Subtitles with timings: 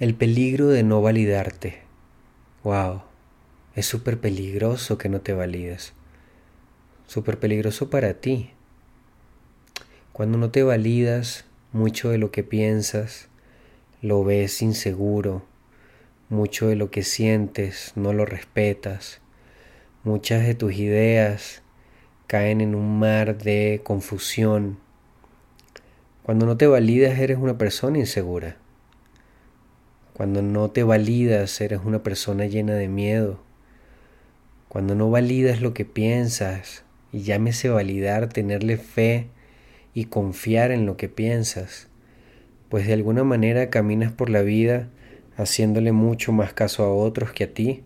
[0.00, 1.80] El peligro de no validarte.
[2.62, 3.02] Wow,
[3.74, 5.92] es súper peligroso que no te valides.
[7.08, 8.52] Súper peligroso para ti.
[10.12, 13.28] Cuando no te validas, mucho de lo que piensas
[14.00, 15.42] lo ves inseguro,
[16.28, 19.20] mucho de lo que sientes no lo respetas,
[20.04, 21.62] muchas de tus ideas
[22.28, 24.78] caen en un mar de confusión.
[26.22, 28.58] Cuando no te validas eres una persona insegura.
[30.18, 33.38] Cuando no te validas, eres una persona llena de miedo.
[34.68, 36.82] Cuando no validas lo que piensas,
[37.12, 39.28] y llámese validar, tenerle fe
[39.94, 41.86] y confiar en lo que piensas,
[42.68, 44.88] pues de alguna manera caminas por la vida
[45.36, 47.84] haciéndole mucho más caso a otros que a ti.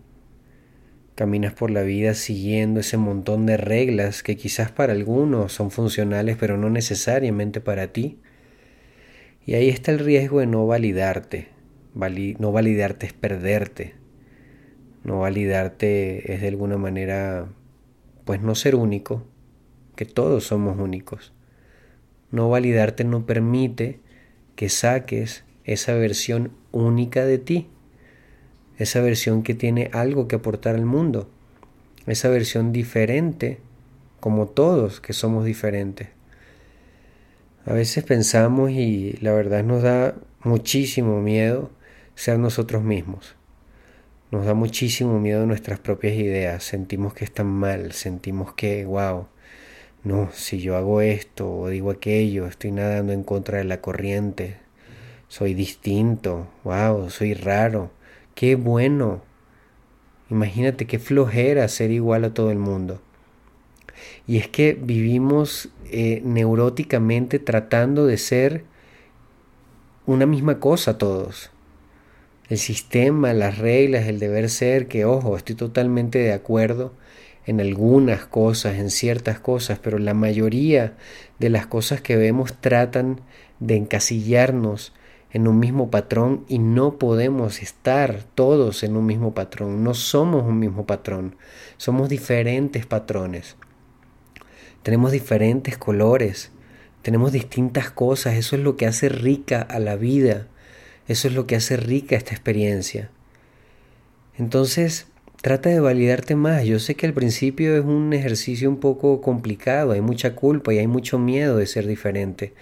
[1.13, 6.35] Caminas por la vida siguiendo ese montón de reglas que quizás para algunos son funcionales
[6.39, 8.17] pero no necesariamente para ti.
[9.45, 11.53] Y ahí está el riesgo de no validarte,
[11.93, 13.95] no validarte es perderte.
[15.03, 17.47] No validarte es de alguna manera,
[18.25, 19.23] pues no ser único,
[19.95, 21.33] que todos somos únicos.
[22.31, 23.99] No validarte no permite
[24.55, 27.67] que saques esa versión única de ti,
[28.77, 31.29] esa versión que tiene algo que aportar al mundo,
[32.07, 33.59] esa versión diferente,
[34.19, 36.09] como todos que somos diferentes.
[37.65, 41.71] A veces pensamos y la verdad nos da muchísimo miedo
[42.15, 43.35] ser nosotros mismos.
[44.31, 49.27] Nos da muchísimo miedo nuestras propias ideas, sentimos que están mal, sentimos que, wow,
[50.03, 54.57] no, si yo hago esto o digo aquello, estoy nadando en contra de la corriente,
[55.27, 57.91] soy distinto, wow, soy raro,
[58.35, 59.21] qué bueno.
[60.29, 63.01] Imagínate qué flojera ser igual a todo el mundo.
[64.25, 68.65] Y es que vivimos eh, neuróticamente tratando de ser
[70.07, 71.52] una misma cosa todos
[72.53, 76.93] el sistema, las reglas, el deber ser, que ojo, estoy totalmente de acuerdo
[77.45, 80.93] en algunas cosas, en ciertas cosas, pero la mayoría
[81.39, 83.21] de las cosas que vemos tratan
[83.59, 84.93] de encasillarnos
[85.31, 90.43] en un mismo patrón y no podemos estar todos en un mismo patrón, no somos
[90.43, 91.35] un mismo patrón,
[91.77, 93.55] somos diferentes patrones,
[94.83, 96.51] tenemos diferentes colores,
[97.01, 100.47] tenemos distintas cosas, eso es lo que hace rica a la vida.
[101.07, 103.09] Eso es lo que hace rica esta experiencia.
[104.37, 105.07] Entonces,
[105.41, 106.63] trata de validarte más.
[106.63, 110.79] Yo sé que al principio es un ejercicio un poco complicado, hay mucha culpa y
[110.79, 112.53] hay mucho miedo de ser diferente,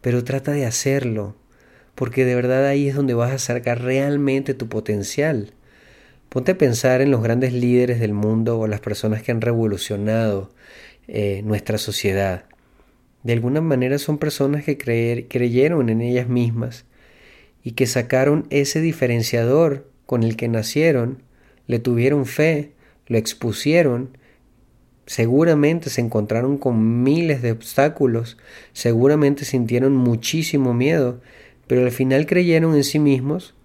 [0.00, 1.36] pero trata de hacerlo,
[1.94, 5.52] porque de verdad ahí es donde vas a sacar realmente tu potencial.
[6.30, 10.50] Ponte a pensar en los grandes líderes del mundo o las personas que han revolucionado
[11.08, 12.46] eh, nuestra sociedad.
[13.22, 16.86] De alguna manera son personas que creyeron en ellas mismas
[17.66, 21.24] y que sacaron ese diferenciador con el que nacieron,
[21.66, 22.74] le tuvieron fe,
[23.08, 24.16] lo expusieron,
[25.06, 28.38] seguramente se encontraron con miles de obstáculos,
[28.72, 31.20] seguramente sintieron muchísimo miedo,
[31.66, 33.56] pero al final creyeron en sí mismos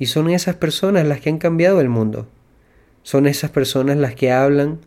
[0.00, 2.26] y son esas personas las que han cambiado el mundo.
[3.04, 4.80] Son esas personas las que hablan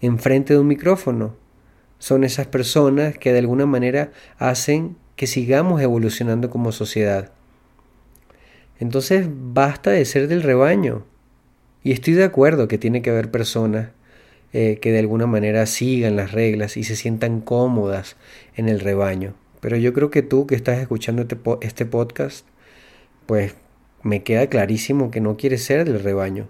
[0.00, 1.36] enfrente de un micrófono.
[2.00, 7.30] Son esas personas que de alguna manera hacen que sigamos evolucionando como sociedad.
[8.80, 11.04] Entonces basta de ser del rebaño.
[11.84, 13.90] Y estoy de acuerdo que tiene que haber personas
[14.52, 18.16] eh, que de alguna manera sigan las reglas y se sientan cómodas
[18.56, 19.34] en el rebaño.
[19.60, 22.46] Pero yo creo que tú que estás escuchando este, este podcast,
[23.26, 23.54] pues
[24.02, 26.48] me queda clarísimo que no quieres ser del rebaño.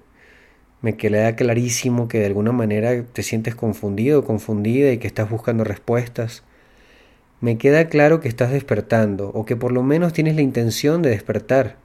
[0.83, 5.65] Me queda clarísimo que de alguna manera te sientes confundido, confundida y que estás buscando
[5.65, 6.43] respuestas.
[7.41, 11.11] Me queda claro que estás despertando o que por lo menos tienes la intención de
[11.11, 11.77] despertar.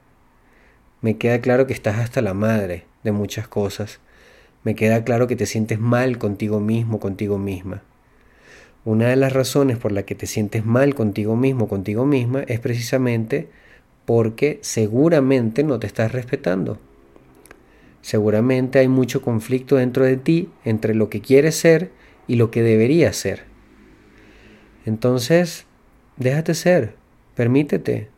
[1.02, 4.00] Me queda claro que estás hasta la madre de muchas cosas.
[4.64, 7.82] Me queda claro que te sientes mal contigo mismo, contigo misma.
[8.84, 12.60] Una de las razones por la que te sientes mal contigo mismo, contigo misma, es
[12.60, 13.48] precisamente
[14.04, 16.78] porque seguramente no te estás respetando.
[18.00, 21.90] Seguramente hay mucho conflicto dentro de ti entre lo que quieres ser
[22.28, 23.42] y lo que deberías ser.
[24.84, 25.66] Entonces,
[26.16, 26.94] déjate ser,
[27.34, 28.08] permítete,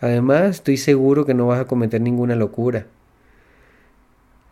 [0.00, 2.86] Además, estoy seguro que no vas a cometer ninguna locura.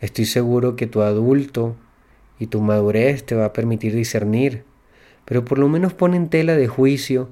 [0.01, 1.77] Estoy seguro que tu adulto
[2.39, 4.65] y tu madurez te va a permitir discernir,
[5.25, 7.31] pero por lo menos pon en tela de juicio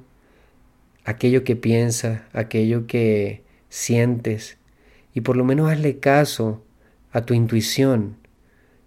[1.05, 4.59] aquello que piensas, aquello que sientes,
[5.15, 6.65] y por lo menos hazle caso
[7.13, 8.17] a tu intuición.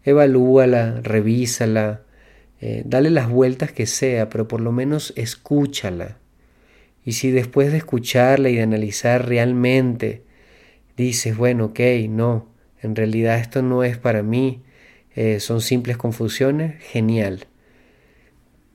[0.04, 2.02] Evalúala, revísala,
[2.60, 6.18] eh, dale las vueltas que sea, pero por lo menos escúchala.
[7.10, 10.22] Y si después de escucharla y de analizar realmente
[10.96, 12.46] dices, bueno, ok, no,
[12.84, 14.62] en realidad esto no es para mí,
[15.16, 17.48] eh, son simples confusiones, genial.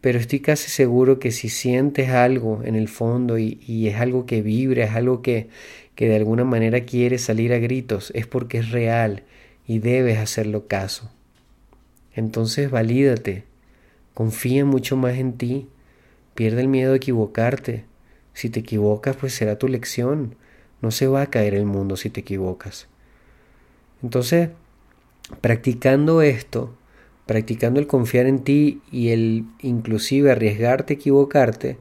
[0.00, 4.42] Pero estoy casi seguro que si sientes algo en el fondo y, es algo que
[4.42, 5.46] vibra, es algo que,
[5.94, 9.22] que de alguna manera quiere salir a gritos, es porque es real
[9.64, 11.08] y debes hacerlo caso.
[12.16, 13.44] Entonces valídate,
[14.12, 15.68] confía mucho más en ti,
[16.34, 17.93] pierde el miedo a equivocarte.
[18.34, 20.34] Si te equivocas, pues será tu lección.
[20.82, 22.88] No se va a caer el mundo si te equivocas.
[24.02, 24.50] Entonces,
[25.40, 26.74] practicando esto,
[27.26, 31.78] practicando el confiar en ti y el inclusive arriesgarte a equivocarte,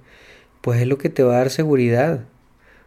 [0.61, 2.23] pues es lo que te va a dar seguridad.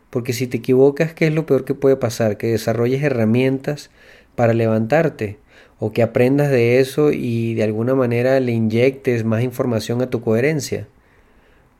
[0.08, 2.38] Porque si te equivocas, ¿qué es lo peor que puede pasar?
[2.38, 3.90] Que desarrolles herramientas
[4.34, 5.38] para levantarte
[5.78, 10.22] o que aprendas de eso y de alguna manera le inyectes más información a tu
[10.22, 10.88] coherencia.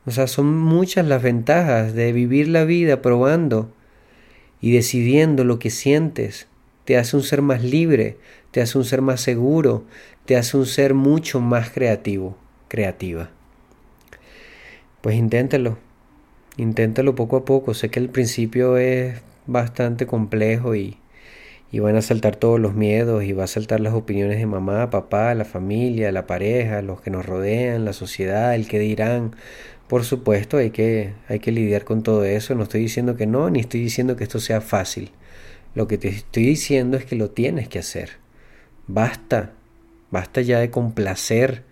[0.06, 3.73] O sea, son muchas las ventajas de vivir la vida probando
[4.61, 6.47] y decidiendo lo que sientes.
[6.85, 8.17] Te hace un ser más libre,
[8.53, 9.85] te hace un ser más seguro,
[10.25, 12.37] te hace un ser mucho más creativo,
[12.69, 13.31] creativa.
[15.00, 15.76] Pues inténtalo,
[16.56, 17.75] inténtalo poco a poco.
[17.75, 20.99] Sé que el principio es bastante complejo y,
[21.73, 24.91] y van a saltar todos los miedos y va a saltar las opiniones de mamá,
[24.91, 29.35] papá, la familia, la pareja, los que nos rodean, la sociedad, el que dirán.
[29.89, 32.55] Por supuesto, hay que, hay que lidiar con todo eso.
[32.55, 35.11] No estoy diciendo que no, ni estoy diciendo que esto sea fácil.
[35.75, 38.12] Lo que te estoy diciendo es que lo tienes que hacer.
[38.87, 39.53] Basta,
[40.11, 41.65] basta ya de complacer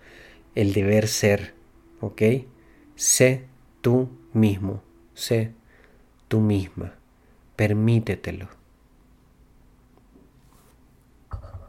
[0.55, 1.53] el deber ser,
[2.01, 2.21] ¿ok?
[2.95, 3.45] Sé
[3.81, 4.83] tú mismo,
[5.13, 5.51] sé
[6.27, 6.95] tú misma,
[7.55, 8.64] permítetelo.